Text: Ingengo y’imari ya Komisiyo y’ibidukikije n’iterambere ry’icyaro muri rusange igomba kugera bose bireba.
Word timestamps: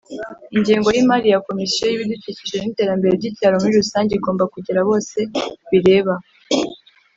Ingengo 0.55 0.87
y’imari 0.95 1.27
ya 1.33 1.43
Komisiyo 1.47 1.83
y’ibidukikije 1.87 2.55
n’iterambere 2.59 3.13
ry’icyaro 3.15 3.55
muri 3.61 3.73
rusange 3.81 4.11
igomba 4.15 4.43
kugera 4.53 4.79
bose 4.89 5.17
bireba. 5.69 6.13